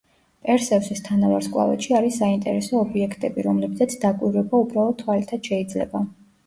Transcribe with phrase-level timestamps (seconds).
[0.45, 6.09] პერსევსის თანავარსკვლავედში არის საინტერესო ობიექტები, რომლებზეც დაკვირვება უბრალო თვალითაც შეიძლება.